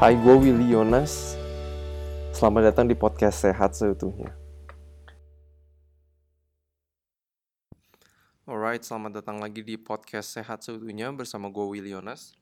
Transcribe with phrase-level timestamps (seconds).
[0.00, 1.36] Hai, gue Willy Yonas.
[2.32, 4.32] Selamat datang di podcast Sehat Seutuhnya.
[8.48, 12.32] Alright, selamat datang lagi di podcast Sehat Seutuhnya bersama gue Willy Yonas.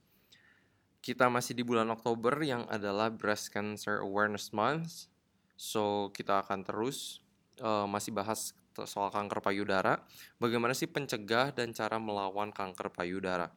[1.02, 5.10] Kita masih di bulan Oktober yang adalah Breast Cancer Awareness Month.
[5.58, 7.18] So, kita akan terus
[7.58, 8.54] uh, masih bahas
[8.86, 9.98] soal kanker payudara.
[10.38, 13.50] Bagaimana sih pencegah dan cara melawan kanker payudara?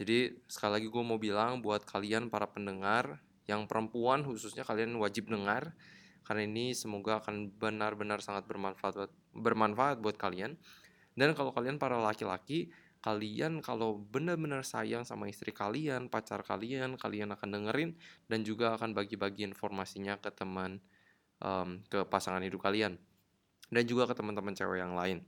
[0.00, 5.28] Jadi sekali lagi gue mau bilang buat kalian para pendengar yang perempuan khususnya kalian wajib
[5.28, 5.74] dengar
[6.22, 10.54] karena ini semoga akan benar-benar sangat bermanfaat buat, bermanfaat buat kalian.
[11.12, 17.34] Dan kalau kalian para laki-laki, kalian kalau benar-benar sayang sama istri kalian, pacar kalian, kalian
[17.34, 17.90] akan dengerin
[18.30, 20.78] dan juga akan bagi-bagi informasinya ke teman
[21.42, 22.96] um, ke pasangan hidup kalian
[23.68, 25.26] dan juga ke teman-teman cewek yang lain.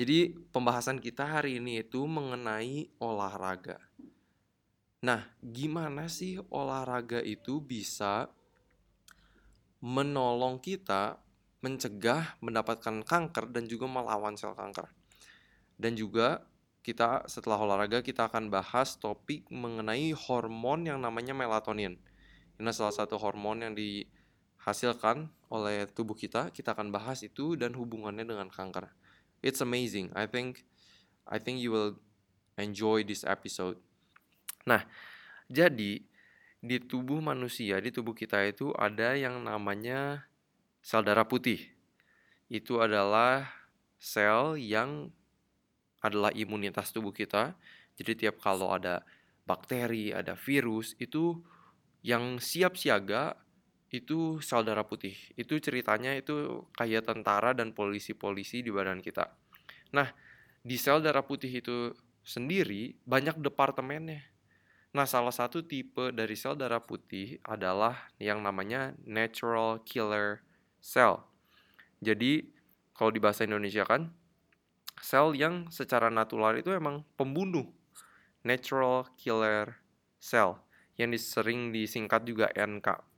[0.00, 3.76] Jadi pembahasan kita hari ini itu mengenai olahraga.
[5.04, 8.32] Nah, gimana sih olahraga itu bisa
[9.84, 11.20] menolong kita
[11.60, 14.88] mencegah mendapatkan kanker dan juga melawan sel kanker.
[15.76, 16.48] Dan juga
[16.80, 22.00] kita setelah olahraga kita akan bahas topik mengenai hormon yang namanya melatonin.
[22.56, 26.48] Ini salah satu hormon yang dihasilkan oleh tubuh kita.
[26.56, 29.09] Kita akan bahas itu dan hubungannya dengan kanker
[29.44, 30.12] it's amazing.
[30.16, 30.64] I think
[31.28, 32.00] I think you will
[32.56, 33.80] enjoy this episode.
[34.68, 34.84] Nah,
[35.48, 36.04] jadi
[36.60, 40.28] di tubuh manusia, di tubuh kita itu ada yang namanya
[40.84, 41.64] sel darah putih.
[42.52, 43.48] Itu adalah
[43.96, 45.08] sel yang
[46.04, 47.56] adalah imunitas tubuh kita.
[47.96, 49.04] Jadi tiap kalau ada
[49.44, 51.40] bakteri, ada virus, itu
[52.00, 53.36] yang siap siaga
[53.90, 55.18] itu sel darah putih.
[55.34, 59.34] Itu ceritanya itu kayak tentara dan polisi-polisi di badan kita.
[59.90, 60.06] Nah,
[60.62, 61.90] di sel darah putih itu
[62.22, 64.22] sendiri banyak departemennya.
[64.90, 70.42] Nah, salah satu tipe dari sel darah putih adalah yang namanya natural killer
[70.78, 71.26] cell.
[72.02, 72.46] Jadi,
[72.94, 74.10] kalau di bahasa Indonesia kan,
[75.02, 77.66] sel yang secara natural itu emang pembunuh.
[78.40, 79.78] Natural killer
[80.16, 80.62] cell
[80.96, 83.09] yang sering disingkat juga NK.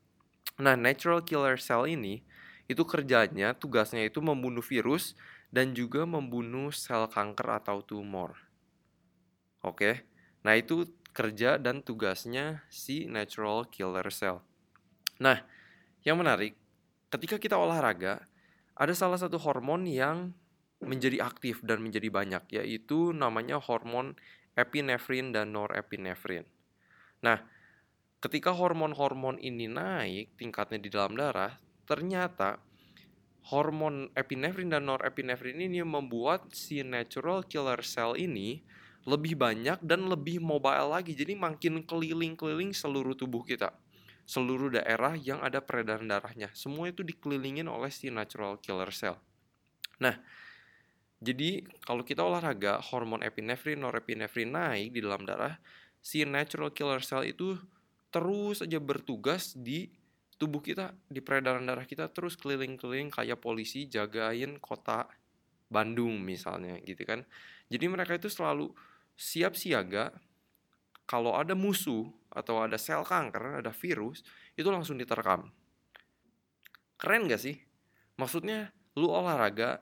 [0.61, 2.21] Nah, natural killer cell ini
[2.69, 5.17] itu kerjanya, tugasnya itu membunuh virus
[5.53, 8.37] dan juga membunuh sel kanker atau tumor.
[9.63, 10.03] Oke.
[10.43, 14.43] Nah, itu kerja dan tugasnya si natural killer cell.
[15.21, 15.39] Nah,
[16.03, 16.57] yang menarik,
[17.13, 18.25] ketika kita olahraga,
[18.75, 20.33] ada salah satu hormon yang
[20.83, 24.19] menjadi aktif dan menjadi banyak, yaitu namanya hormon
[24.59, 26.43] epinefrin dan norepinefrin.
[27.23, 27.39] Nah,
[28.23, 31.59] Ketika hormon-hormon ini naik tingkatnya di dalam darah,
[31.91, 32.63] ternyata
[33.51, 38.63] hormon epinefrin dan norepinefrin ini membuat si natural killer cell ini
[39.11, 41.19] lebih banyak dan lebih mobile lagi.
[41.19, 43.75] Jadi makin keliling-keliling seluruh tubuh kita.
[44.23, 46.55] Seluruh daerah yang ada peredaran darahnya.
[46.55, 49.19] Semua itu dikelilingin oleh si natural killer cell.
[49.99, 50.15] Nah,
[51.19, 55.59] jadi kalau kita olahraga, hormon epinefrin, norepinefrin naik di dalam darah,
[55.99, 57.59] si natural killer cell itu
[58.13, 59.89] terus aja bertugas di
[60.37, 65.09] tubuh kita, di peredaran darah kita terus keliling-keliling kayak polisi jagain kota
[65.73, 67.25] Bandung misalnya gitu kan.
[67.73, 68.69] Jadi mereka itu selalu
[69.17, 70.13] siap siaga
[71.09, 74.25] kalau ada musuh atau ada sel kanker, ada virus,
[74.57, 75.53] itu langsung diterkam.
[76.97, 77.57] Keren gak sih?
[78.17, 79.81] Maksudnya lu olahraga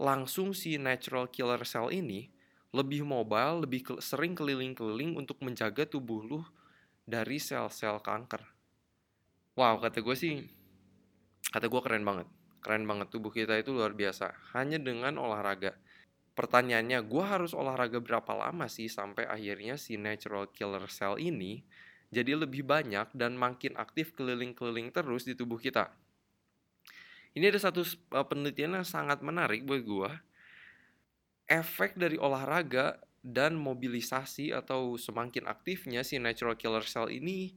[0.00, 2.32] langsung si natural killer cell ini
[2.72, 6.40] lebih mobile, lebih sering keliling-keliling untuk menjaga tubuh lu
[7.04, 8.42] dari sel-sel kanker.
[9.54, 10.40] Wow, kata gue sih,
[11.52, 12.28] kata gue keren banget.
[12.60, 14.56] Keren banget tubuh kita itu luar biasa.
[14.56, 15.76] Hanya dengan olahraga.
[16.36, 21.64] Pertanyaannya, gue harus olahraga berapa lama sih sampai akhirnya si natural killer cell ini
[22.10, 25.94] jadi lebih banyak dan makin aktif keliling-keliling terus di tubuh kita.
[27.38, 30.10] Ini ada satu eh, penelitian yang sangat menarik buat gue.
[31.46, 37.52] Efek dari olahraga dan mobilisasi atau semakin aktifnya si natural killer cell ini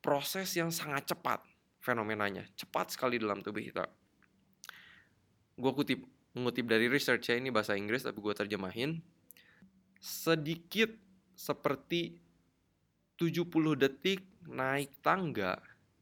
[0.00, 1.44] proses yang sangat cepat
[1.84, 2.48] fenomenanya.
[2.56, 3.84] Cepat sekali dalam tubuh kita.
[5.60, 6.00] Gue kutip
[6.34, 8.90] mengutip dari research ya ini bahasa Inggris tapi gue terjemahin.
[10.00, 10.90] Sedikit
[11.36, 12.18] seperti
[13.20, 13.48] 70
[13.78, 15.60] detik naik tangga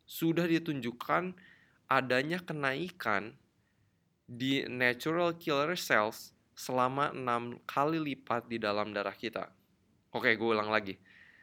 [0.08, 1.36] sudah ditunjukkan
[1.86, 3.36] adanya kenaikan
[4.24, 9.48] di natural killer cells selama 6 kali lipat di dalam darah kita.
[10.12, 10.96] Oke, gue ulang lagi.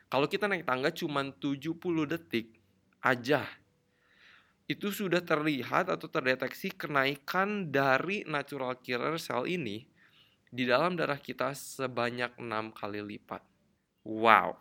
[0.10, 1.78] Kalau kita naik tangga cuma 70
[2.10, 2.58] detik
[3.02, 3.46] aja,
[4.70, 9.86] itu sudah terlihat atau terdeteksi kenaikan dari natural killer cell ini
[10.50, 13.42] di dalam darah kita sebanyak 6 kali lipat.
[14.06, 14.58] Wow.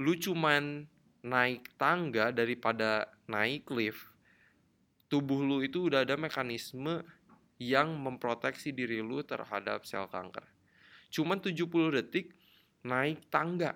[0.00, 0.88] Lu cuman
[1.24, 4.04] naik tangga daripada naik lift,
[5.12, 7.04] tubuh lu itu udah ada mekanisme
[7.58, 10.46] yang memproteksi diri lu terhadap sel kanker.
[11.10, 11.58] Cuman 70
[11.98, 12.34] detik
[12.86, 13.74] naik tangga.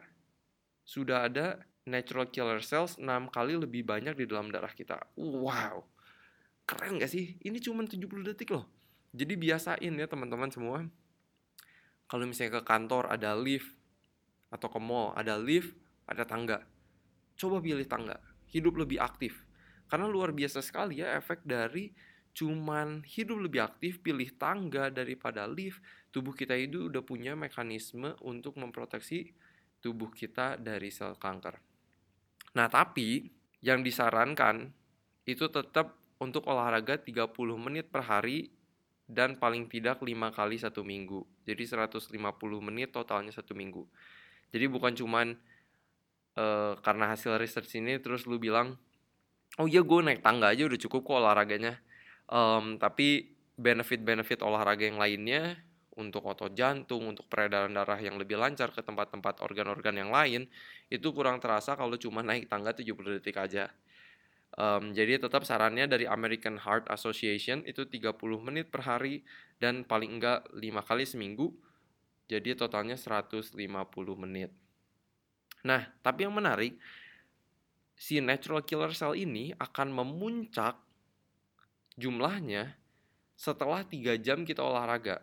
[0.87, 4.99] Sudah ada natural killer cells 6 kali lebih banyak di dalam darah kita.
[5.19, 5.83] Wow.
[6.63, 7.39] Keren gak sih?
[7.43, 8.71] Ini cuma 70 detik loh.
[9.13, 10.87] Jadi biasain ya teman-teman semua.
[12.07, 13.69] Kalau misalnya ke kantor ada lift
[14.53, 15.75] atau ke mall ada lift,
[16.07, 16.63] ada tangga.
[17.35, 18.21] Coba pilih tangga.
[18.53, 19.43] Hidup lebih aktif.
[19.89, 21.93] Karena luar biasa sekali ya efek dari
[22.33, 28.57] cuman hidup lebih aktif, pilih tangga daripada lift, tubuh kita itu udah punya mekanisme untuk
[28.57, 29.33] memproteksi
[29.85, 31.61] tubuh kita dari sel kanker.
[32.57, 33.29] Nah, tapi
[33.61, 34.73] yang disarankan
[35.29, 38.51] itu tetap untuk olahraga 30 menit per hari
[39.07, 41.21] dan paling tidak 5 kali satu minggu.
[41.45, 42.15] Jadi 150
[42.63, 43.85] menit totalnya satu minggu.
[44.55, 45.27] Jadi bukan cuman
[46.39, 48.79] uh, karena hasil research ini terus lu bilang,
[49.59, 51.81] oh iya gue naik tangga aja udah cukup kok olahraganya
[52.31, 55.59] Um, tapi benefit-benefit olahraga yang lainnya
[55.97, 60.49] untuk otot jantung, untuk peredaran darah yang lebih lancar ke tempat-tempat organ-organ yang lain,
[60.89, 63.69] itu kurang terasa kalau cuma naik tangga 70 detik aja.
[64.53, 69.25] Um, jadi tetap sarannya dari American Heart Association itu 30 menit per hari
[69.57, 71.57] dan paling enggak 5 kali seminggu.
[72.29, 73.57] Jadi totalnya 150
[74.17, 74.53] menit.
[75.65, 76.77] Nah, tapi yang menarik,
[77.97, 80.75] si natural killer cell ini akan memuncak
[81.97, 82.77] jumlahnya
[83.37, 85.21] setelah tiga jam kita olahraga.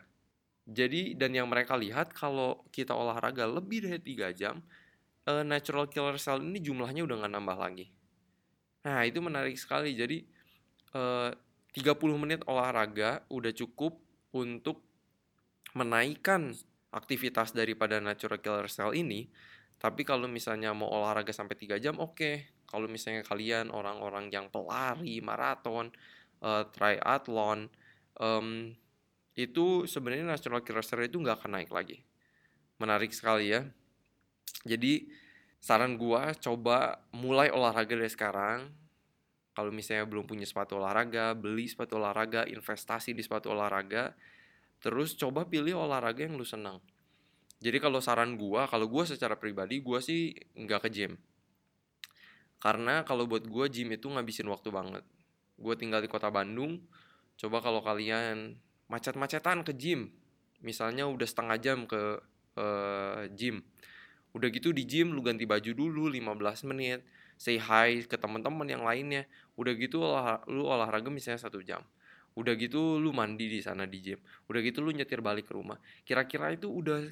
[0.70, 4.62] Jadi dan yang mereka lihat kalau kita olahraga lebih dari tiga jam,
[5.26, 7.90] uh, natural killer cell ini jumlahnya udah nggak nambah lagi.
[8.86, 9.98] Nah itu menarik sekali.
[9.98, 10.22] Jadi
[10.94, 11.34] uh,
[11.74, 13.98] 30 menit olahraga udah cukup
[14.34, 14.82] untuk
[15.78, 16.54] menaikkan
[16.90, 19.30] aktivitas daripada natural killer cell ini.
[19.80, 22.18] Tapi kalau misalnya mau olahraga sampai 3 jam, oke.
[22.18, 22.36] Okay.
[22.70, 25.90] Kalau misalnya kalian orang-orang yang pelari, maraton,
[26.44, 27.68] uh, triathlon
[28.20, 28.76] um,
[29.40, 32.04] itu sebenarnya killer cell itu nggak akan naik lagi.
[32.80, 33.64] Menarik sekali ya.
[34.68, 35.08] Jadi
[35.60, 38.68] saran gua coba mulai olahraga dari sekarang.
[39.56, 44.16] Kalau misalnya belum punya sepatu olahraga beli sepatu olahraga investasi di sepatu olahraga.
[44.80, 46.80] Terus coba pilih olahraga yang lu senang.
[47.60, 51.14] Jadi kalau saran gua kalau gua secara pribadi gua sih nggak ke gym.
[52.60, 55.04] Karena kalau buat gua gym itu ngabisin waktu banget
[55.60, 56.80] gue tinggal di kota Bandung
[57.40, 58.60] coba kalau kalian
[58.92, 60.12] macet-macetan ke gym.
[60.60, 62.20] Misalnya udah setengah jam ke
[62.60, 63.64] uh, gym.
[64.36, 67.00] Udah gitu di gym lu ganti baju dulu 15 menit
[67.40, 69.24] say hi ke teman-teman yang lainnya.
[69.56, 71.80] Udah gitu olah, lu olahraga misalnya satu jam.
[72.36, 74.20] Udah gitu lu mandi di sana di gym.
[74.52, 75.80] Udah gitu lu nyetir balik ke rumah.
[76.04, 77.08] Kira-kira itu udah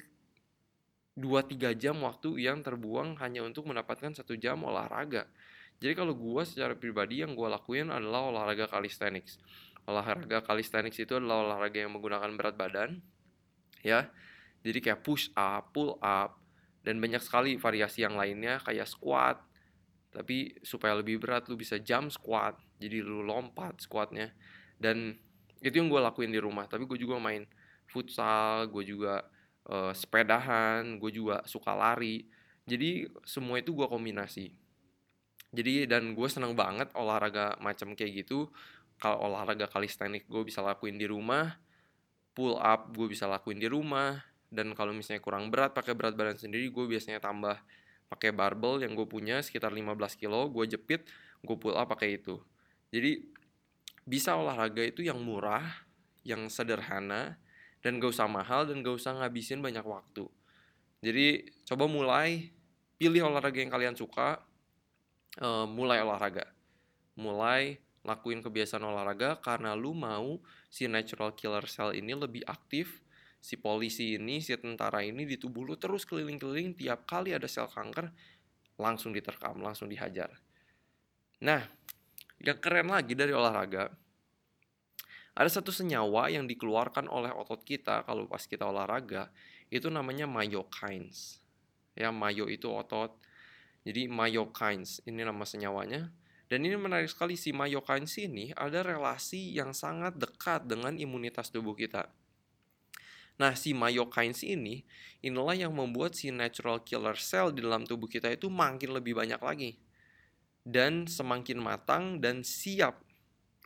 [1.18, 5.26] 2-3 jam waktu yang terbuang hanya untuk mendapatkan satu jam olahraga
[5.78, 9.38] jadi kalau gue secara pribadi yang gue lakuin adalah olahraga calisthenics.
[9.86, 12.98] Olahraga calisthenics itu adalah olahraga yang menggunakan berat badan,
[13.86, 14.10] ya.
[14.66, 16.42] Jadi kayak push up, pull up,
[16.82, 19.38] dan banyak sekali variasi yang lainnya kayak squat.
[20.10, 24.34] Tapi supaya lebih berat lu bisa jump squat, jadi lu lompat squatnya.
[24.74, 25.14] Dan
[25.62, 26.66] itu yang gue lakuin di rumah.
[26.66, 27.46] Tapi gue juga main
[27.86, 29.22] futsal, gue juga
[29.70, 32.26] uh, sepedahan, gue juga suka lari.
[32.66, 34.67] Jadi semua itu gue kombinasi
[35.54, 38.52] jadi dan gue seneng banget olahraga macam kayak gitu.
[38.98, 41.56] Kalau olahraga kalistenik gue bisa lakuin di rumah
[42.38, 44.14] pull up gue bisa lakuin di rumah
[44.46, 47.58] dan kalau misalnya kurang berat pakai berat badan sendiri gue biasanya tambah
[48.06, 51.02] pakai barbel yang gue punya sekitar 15 kilo gue jepit
[51.42, 52.38] gue pull up pakai itu.
[52.94, 53.26] Jadi
[54.06, 55.66] bisa olahraga itu yang murah
[56.22, 57.42] yang sederhana
[57.82, 60.30] dan gak usah mahal dan gak usah ngabisin banyak waktu.
[61.02, 62.54] Jadi coba mulai
[63.02, 64.46] pilih olahraga yang kalian suka
[65.42, 66.46] uh, mulai olahraga.
[67.18, 70.38] Mulai lakuin kebiasaan olahraga karena lu mau
[70.70, 73.02] si natural killer cell ini lebih aktif,
[73.42, 77.66] si polisi ini, si tentara ini di tubuh lu terus keliling-keliling tiap kali ada sel
[77.66, 78.10] kanker
[78.78, 80.30] langsung diterkam, langsung dihajar.
[81.42, 81.62] Nah,
[82.38, 83.90] yang keren lagi dari olahraga,
[85.38, 89.30] ada satu senyawa yang dikeluarkan oleh otot kita kalau pas kita olahraga,
[89.70, 91.42] itu namanya myokines.
[91.98, 93.18] Ya, myo itu otot,
[93.88, 96.12] jadi myokines ini nama senyawanya.
[96.44, 101.72] Dan ini menarik sekali si myokines ini ada relasi yang sangat dekat dengan imunitas tubuh
[101.72, 102.04] kita.
[103.40, 104.84] Nah, si myokines ini
[105.24, 109.40] inilah yang membuat si natural killer cell di dalam tubuh kita itu makin lebih banyak
[109.40, 109.80] lagi.
[110.68, 113.00] Dan semakin matang dan siap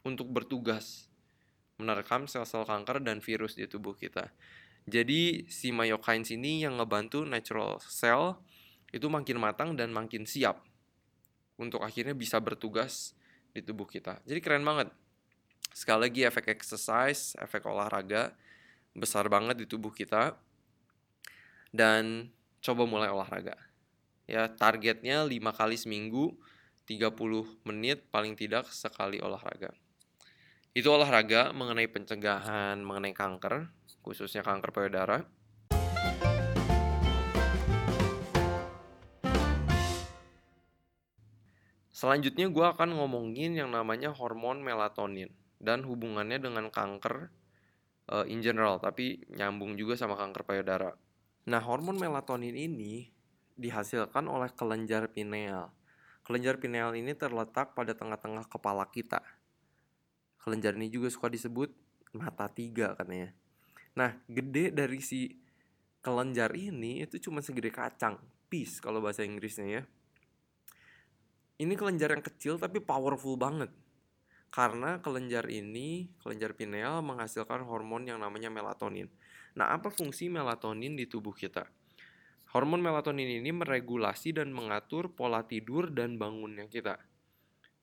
[0.06, 1.10] untuk bertugas
[1.82, 4.30] menerkam sel-sel kanker dan virus di tubuh kita.
[4.86, 8.38] Jadi si myokines ini yang ngebantu natural cell
[8.92, 10.60] itu makin matang dan makin siap
[11.56, 13.16] untuk akhirnya bisa bertugas
[13.56, 14.20] di tubuh kita.
[14.28, 14.92] Jadi keren banget.
[15.72, 18.36] Sekali lagi efek exercise, efek olahraga
[18.92, 20.36] besar banget di tubuh kita.
[21.72, 22.28] Dan
[22.60, 23.56] coba mulai olahraga.
[24.28, 26.36] Ya, targetnya 5 kali seminggu,
[26.84, 29.72] 30 menit paling tidak sekali olahraga.
[30.76, 33.68] Itu olahraga mengenai pencegahan, mengenai kanker,
[34.04, 35.24] khususnya kanker payudara.
[42.02, 45.30] Selanjutnya gue akan ngomongin yang namanya hormon melatonin
[45.62, 47.30] dan hubungannya dengan kanker
[48.10, 50.98] uh, in general, tapi nyambung juga sama kanker payudara.
[51.46, 53.06] Nah, hormon melatonin ini
[53.54, 55.70] dihasilkan oleh kelenjar pineal.
[56.26, 59.22] Kelenjar pineal ini terletak pada tengah-tengah kepala kita.
[60.42, 61.70] Kelenjar ini juga suka disebut
[62.18, 63.30] mata tiga katanya.
[63.94, 65.38] Nah, gede dari si
[66.02, 68.18] kelenjar ini itu cuma segede kacang,
[68.50, 69.84] piece kalau bahasa Inggrisnya ya
[71.60, 73.68] ini kelenjar yang kecil tapi powerful banget.
[74.52, 79.08] Karena kelenjar ini, kelenjar pineal menghasilkan hormon yang namanya melatonin.
[79.56, 81.64] Nah, apa fungsi melatonin di tubuh kita?
[82.52, 87.00] Hormon melatonin ini meregulasi dan mengatur pola tidur dan bangunnya kita.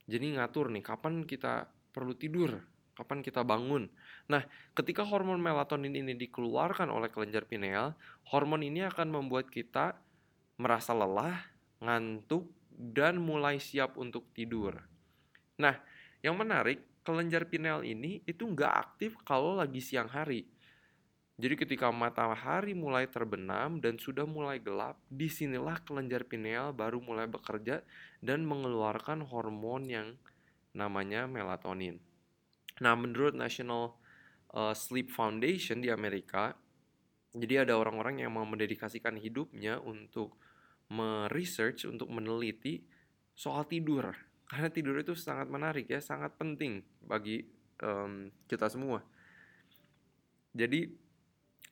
[0.05, 2.61] Jadi ngatur nih kapan kita perlu tidur,
[2.93, 3.89] kapan kita bangun.
[4.29, 4.45] Nah,
[4.77, 7.97] ketika hormon melatonin ini dikeluarkan oleh kelenjar pineal,
[8.29, 9.97] hormon ini akan membuat kita
[10.61, 11.49] merasa lelah,
[11.81, 12.45] ngantuk,
[12.79, 14.79] dan mulai siap untuk tidur.
[15.59, 15.75] Nah,
[16.23, 20.47] yang menarik, kelenjar pineal ini itu nggak aktif kalau lagi siang hari.
[21.39, 27.27] Jadi ketika matahari mulai terbenam dan sudah mulai gelap, di sinilah kelenjar pineal baru mulai
[27.27, 27.83] bekerja
[28.19, 30.07] dan mengeluarkan hormon yang
[30.75, 31.99] namanya melatonin.
[32.83, 33.95] Nah, menurut National
[34.51, 36.55] uh, Sleep Foundation di Amerika,
[37.31, 40.35] jadi ada orang-orang yang mau mendedikasikan hidupnya untuk
[40.89, 42.81] meresearch untuk meneliti
[43.37, 44.11] soal tidur.
[44.49, 47.45] Karena tidur itu sangat menarik ya sangat penting bagi
[47.85, 49.05] um, kita semua.
[50.51, 50.89] Jadi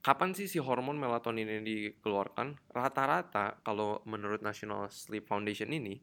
[0.05, 2.69] kapan sih si hormon melatonin ini dikeluarkan?
[2.69, 5.97] Rata-rata kalau menurut National Sleep Foundation ini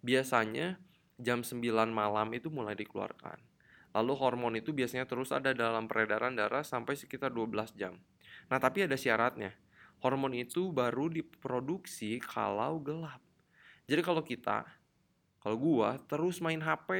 [0.00, 0.78] biasanya
[1.20, 1.60] jam 9
[1.90, 3.36] malam itu mulai dikeluarkan.
[3.90, 7.98] Lalu hormon itu biasanya terus ada dalam peredaran darah sampai sekitar 12 jam.
[8.46, 9.50] Nah tapi ada syaratnya
[10.00, 13.20] hormon itu baru diproduksi kalau gelap.
[13.84, 14.64] Jadi kalau kita,
[15.40, 16.90] kalau gua terus main HP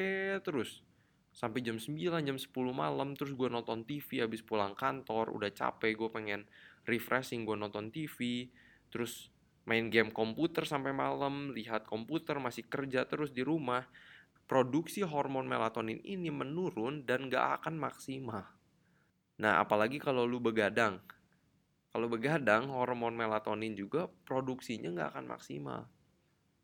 [0.45, 0.85] terus
[1.31, 5.97] sampai jam 9, jam 10 malam terus gua nonton TV habis pulang kantor, udah capek
[5.97, 6.45] gua pengen
[6.85, 8.49] refreshing gua nonton TV,
[8.93, 9.33] terus
[9.65, 13.87] main game komputer sampai malam, lihat komputer masih kerja terus di rumah.
[14.51, 18.51] Produksi hormon melatonin ini menurun dan gak akan maksimal.
[19.39, 20.99] Nah, apalagi kalau lu begadang,
[21.91, 25.81] kalau begadang, hormon melatonin juga produksinya nggak akan maksimal.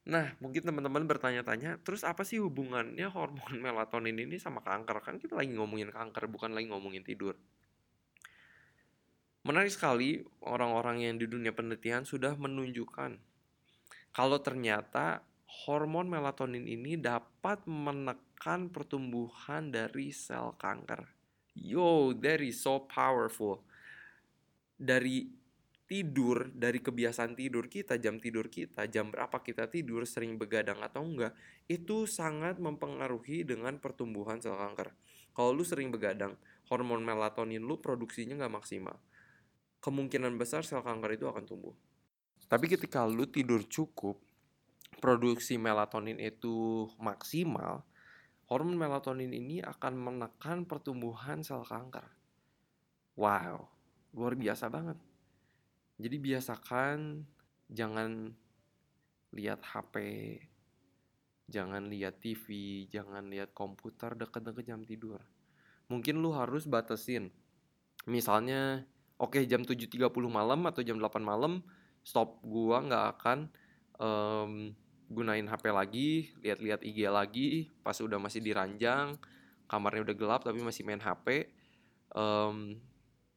[0.07, 5.03] Nah, mungkin teman-teman bertanya-tanya, terus apa sih hubungannya hormon melatonin ini sama kanker?
[5.03, 7.35] Kan kita lagi ngomongin kanker, bukan lagi ngomongin tidur.
[9.43, 13.19] Menarik sekali, orang-orang yang di dunia penelitian sudah menunjukkan
[14.17, 15.21] kalau ternyata
[15.69, 21.05] hormon melatonin ini dapat menekan pertumbuhan dari sel kanker.
[21.53, 23.61] Yo, that is so powerful
[24.77, 25.27] dari
[25.87, 31.07] tidur, dari kebiasaan tidur kita, jam tidur kita, jam berapa kita tidur, sering begadang atau
[31.07, 31.33] enggak,
[31.71, 34.91] itu sangat mempengaruhi dengan pertumbuhan sel kanker.
[35.31, 36.35] Kalau lu sering begadang,
[36.67, 38.99] hormon melatonin lu produksinya nggak maksimal.
[39.79, 41.75] Kemungkinan besar sel kanker itu akan tumbuh.
[42.51, 44.19] Tapi ketika lu tidur cukup,
[44.99, 47.87] produksi melatonin itu maksimal,
[48.51, 52.11] hormon melatonin ini akan menekan pertumbuhan sel kanker.
[53.15, 53.76] Wow,
[54.17, 54.99] luar biasa banget.
[56.01, 57.23] Jadi biasakan
[57.69, 58.33] jangan
[59.37, 59.95] lihat HP
[61.47, 62.47] jangan lihat TV
[62.91, 65.23] jangan lihat komputer deket-deket jam tidur.
[65.87, 67.31] Mungkin lu harus batasin.
[68.11, 68.83] Misalnya
[69.21, 71.63] oke okay, jam 7.30 malam atau jam 8 malam
[72.03, 73.39] stop gua nggak akan
[73.99, 74.53] um,
[75.07, 76.11] gunain HP lagi
[76.43, 77.49] lihat-lihat IG lagi
[77.87, 79.15] pas udah masih diranjang
[79.71, 81.47] kamarnya udah gelap tapi masih main HP
[82.15, 82.75] um,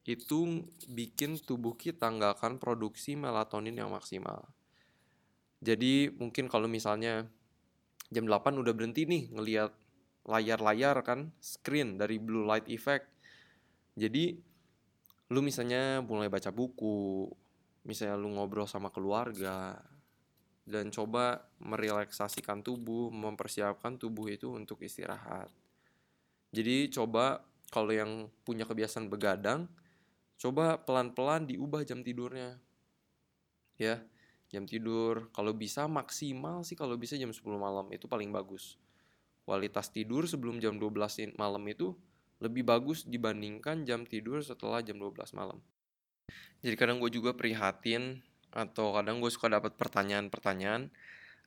[0.08, 4.48] itu bikin tubuh kita nggak akan produksi melatonin yang maksimal.
[5.60, 7.28] Jadi mungkin kalau misalnya
[8.08, 9.72] jam 8 udah berhenti nih ngelihat
[10.24, 13.08] layar-layar kan, screen dari blue light effect.
[13.96, 14.36] Jadi
[15.30, 17.28] lu misalnya mulai baca buku,
[17.84, 19.78] misalnya lu ngobrol sama keluarga,
[20.64, 25.50] dan coba merelaksasikan tubuh, mempersiapkan tubuh itu untuk istirahat.
[26.50, 29.70] Jadi coba kalau yang punya kebiasaan begadang,
[30.40, 32.56] coba pelan-pelan diubah jam tidurnya.
[33.76, 34.00] Ya
[34.50, 35.30] jam tidur.
[35.30, 38.80] Kalau bisa maksimal sih kalau bisa jam 10 malam itu paling bagus.
[39.46, 41.94] Kualitas tidur sebelum jam 12 malam itu
[42.40, 45.60] lebih bagus dibandingkan jam tidur setelah jam 12 malam.
[46.60, 48.20] Jadi kadang gue juga prihatin
[48.50, 50.90] atau kadang gue suka dapat pertanyaan-pertanyaan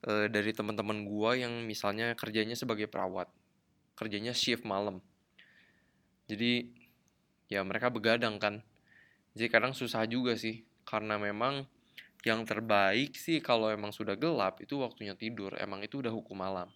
[0.05, 3.27] e, dari teman-teman gue yang misalnya kerjanya sebagai perawat
[3.93, 5.03] kerjanya shift malam.
[6.29, 6.71] Jadi
[7.51, 8.63] ya mereka begadang kan
[9.33, 10.65] jadi kadang susah juga sih.
[10.83, 11.65] Karena memang
[12.23, 15.55] yang terbaik sih kalau emang sudah gelap itu waktunya tidur.
[15.57, 16.69] Emang itu udah hukum malam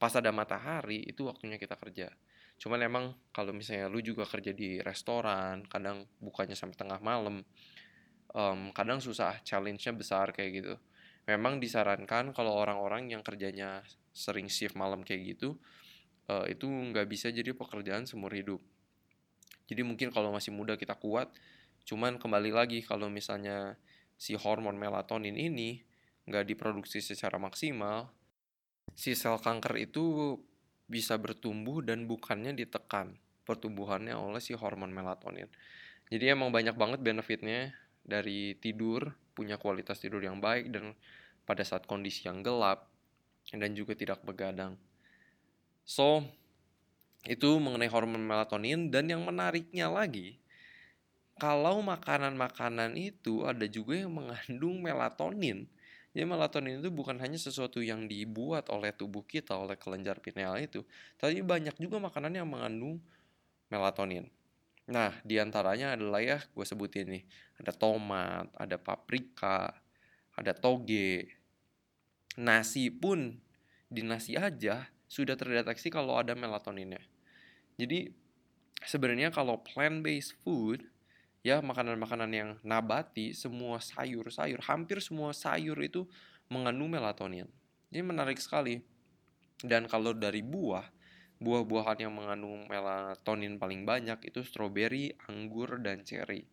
[0.00, 2.08] pas ada matahari itu waktunya kita kerja.
[2.56, 3.04] Cuman emang
[3.36, 7.44] kalau misalnya lu juga kerja di restoran kadang bukanya sampai tengah malam
[8.32, 10.74] um, kadang susah challenge-nya besar kayak gitu.
[11.28, 13.84] Memang disarankan kalau orang-orang yang kerjanya
[14.16, 15.60] sering shift malam kayak gitu
[16.32, 18.64] uh, itu nggak bisa jadi pekerjaan seumur hidup.
[19.68, 21.28] Jadi mungkin kalau masih muda kita kuat
[21.84, 23.76] cuman kembali lagi kalau misalnya
[24.20, 25.80] si hormon melatonin ini
[26.28, 28.12] nggak diproduksi secara maksimal,
[28.92, 30.36] si sel kanker itu
[30.90, 33.14] bisa bertumbuh dan bukannya ditekan
[33.46, 35.50] pertumbuhannya oleh si hormon melatonin.
[36.10, 37.70] Jadi emang banyak banget benefitnya
[38.02, 40.98] dari tidur, punya kualitas tidur yang baik dan
[41.46, 42.90] pada saat kondisi yang gelap
[43.50, 44.74] dan juga tidak begadang.
[45.86, 46.26] So,
[47.26, 50.39] itu mengenai hormon melatonin dan yang menariknya lagi,
[51.40, 55.64] kalau makanan-makanan itu ada juga yang mengandung melatonin.
[56.12, 60.84] Jadi melatonin itu bukan hanya sesuatu yang dibuat oleh tubuh kita, oleh kelenjar pineal itu,
[61.16, 62.98] tapi banyak juga makanan yang mengandung
[63.70, 64.26] melatonin.
[64.90, 67.24] Nah, di antaranya adalah ya gue sebutin nih,
[67.62, 69.70] ada tomat, ada paprika,
[70.34, 71.30] ada toge,
[72.34, 73.38] nasi pun
[73.86, 77.02] di nasi aja sudah terdeteksi kalau ada melatoninnya.
[77.78, 78.10] Jadi
[78.82, 80.82] sebenarnya kalau plant based food
[81.40, 86.04] ya makanan-makanan yang nabati, semua sayur-sayur, hampir semua sayur itu
[86.52, 87.48] mengandung melatonin.
[87.90, 88.82] Ini menarik sekali.
[89.60, 90.88] Dan kalau dari buah,
[91.40, 96.44] buah-buahan yang mengandung melatonin paling banyak itu stroberi, anggur, dan ceri.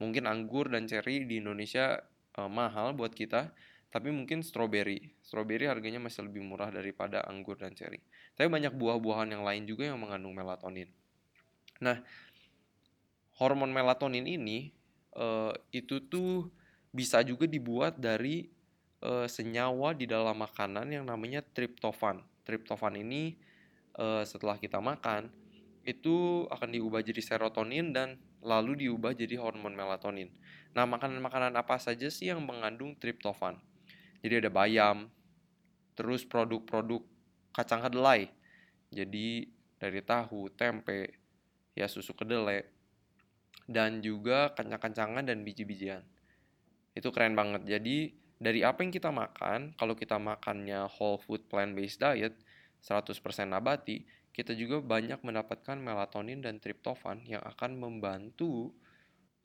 [0.00, 2.00] Mungkin anggur dan ceri di Indonesia
[2.36, 3.52] eh, mahal buat kita,
[3.88, 5.20] tapi mungkin stroberi.
[5.24, 8.00] Stroberi harganya masih lebih murah daripada anggur dan ceri.
[8.36, 10.92] Tapi banyak buah-buahan yang lain juga yang mengandung melatonin.
[11.80, 12.00] Nah,
[13.36, 14.72] hormon melatonin ini
[15.16, 16.48] uh, itu tuh
[16.92, 18.48] bisa juga dibuat dari
[19.04, 22.24] uh, senyawa di dalam makanan yang namanya triptofan.
[22.46, 23.36] Triptofan ini
[24.00, 25.28] uh, setelah kita makan
[25.86, 30.30] itu akan diubah jadi serotonin dan lalu diubah jadi hormon melatonin.
[30.74, 33.56] Nah, makanan-makanan apa saja sih yang mengandung triptofan?
[34.20, 35.08] Jadi ada bayam,
[35.94, 37.00] terus produk-produk
[37.54, 38.28] kacang kedelai.
[38.90, 41.16] Jadi dari tahu, tempe,
[41.72, 42.66] ya susu kedelai,
[43.66, 46.02] dan juga kencang-kencangan dan biji-bijian.
[46.94, 47.66] Itu keren banget.
[47.66, 52.34] Jadi dari apa yang kita makan, kalau kita makannya whole food plant-based diet,
[52.80, 53.18] 100%
[53.50, 58.76] nabati, kita juga banyak mendapatkan melatonin dan triptofan yang akan membantu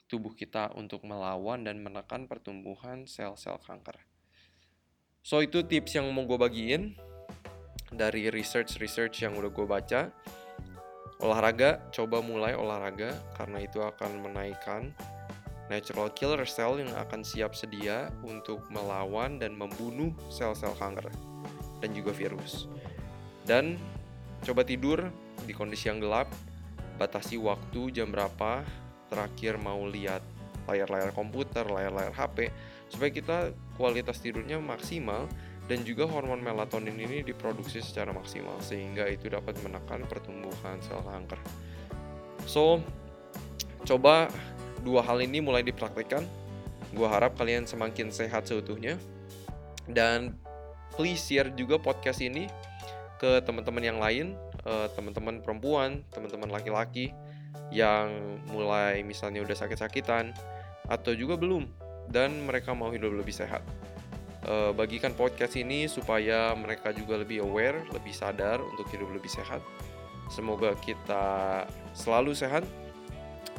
[0.04, 3.96] tubuh kita untuk melawan dan menekan pertumbuhan sel-sel kanker.
[5.24, 6.92] So itu tips yang mau gue bagiin
[7.88, 10.12] dari research-research yang udah gue baca
[11.22, 14.90] Olahraga, coba mulai olahraga karena itu akan menaikkan
[15.70, 21.06] natural killer cell yang akan siap sedia untuk melawan dan membunuh sel-sel kanker
[21.78, 22.66] dan juga virus.
[23.46, 23.78] Dan
[24.42, 25.14] coba tidur
[25.46, 26.26] di kondisi yang gelap,
[26.98, 28.66] batasi waktu jam berapa
[29.06, 30.26] terakhir mau lihat
[30.66, 32.50] layar-layar komputer, layar-layar HP
[32.90, 33.36] supaya kita
[33.78, 35.30] kualitas tidurnya maksimal
[35.70, 41.38] dan juga hormon melatonin ini diproduksi secara maksimal sehingga itu dapat menekan pertumbuhan sel kanker.
[42.44, 42.82] So,
[43.86, 44.26] coba
[44.82, 46.26] dua hal ini mulai dipraktekkan.
[46.92, 48.98] Gua harap kalian semakin sehat seutuhnya.
[49.86, 50.34] Dan
[50.94, 52.46] please share juga podcast ini
[53.22, 54.34] ke teman-teman yang lain,
[54.66, 57.14] uh, teman-teman perempuan, teman-teman laki-laki
[57.72, 60.36] yang mulai misalnya udah sakit-sakitan
[60.90, 61.64] atau juga belum
[62.12, 63.64] dan mereka mau hidup lebih sehat
[64.46, 69.62] uh, bagikan podcast ini supaya mereka juga lebih aware, lebih sadar untuk hidup lebih sehat.
[70.32, 72.64] Semoga kita selalu sehat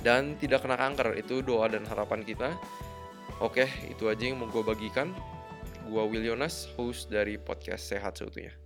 [0.02, 1.14] dan tidak kena kanker.
[1.20, 2.56] Itu doa dan harapan kita.
[3.42, 5.12] Oke, itu aja yang mau gue bagikan.
[5.84, 8.63] Gue Will Yonas, host dari podcast Sehat Seutuhnya.